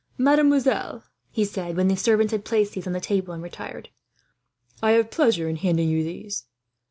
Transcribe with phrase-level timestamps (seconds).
[0.17, 3.89] "Mademoiselle," he said, when the servants had placed these on the table and retired,
[4.81, 6.47] "I have pleasure in handing you these.